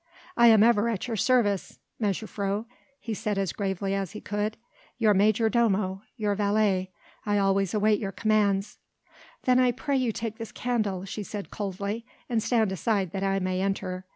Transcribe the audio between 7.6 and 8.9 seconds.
await your commands."